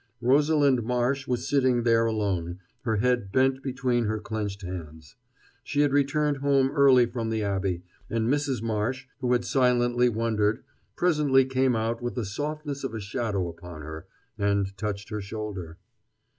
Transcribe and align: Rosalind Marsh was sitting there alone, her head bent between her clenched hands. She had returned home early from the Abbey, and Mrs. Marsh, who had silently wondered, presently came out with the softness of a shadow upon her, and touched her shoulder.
Rosalind 0.19 0.81
Marsh 0.81 1.27
was 1.27 1.47
sitting 1.47 1.83
there 1.83 2.07
alone, 2.07 2.57
her 2.85 2.95
head 2.95 3.31
bent 3.31 3.61
between 3.61 4.05
her 4.05 4.19
clenched 4.19 4.63
hands. 4.63 5.15
She 5.63 5.81
had 5.81 5.93
returned 5.93 6.37
home 6.37 6.71
early 6.71 7.05
from 7.05 7.29
the 7.29 7.43
Abbey, 7.43 7.83
and 8.09 8.27
Mrs. 8.27 8.63
Marsh, 8.63 9.05
who 9.19 9.31
had 9.33 9.45
silently 9.45 10.09
wondered, 10.09 10.63
presently 10.95 11.45
came 11.45 11.75
out 11.75 12.01
with 12.01 12.15
the 12.15 12.25
softness 12.25 12.83
of 12.83 12.95
a 12.95 12.99
shadow 12.99 13.47
upon 13.47 13.83
her, 13.83 14.07
and 14.39 14.75
touched 14.75 15.09
her 15.09 15.21
shoulder. 15.21 15.77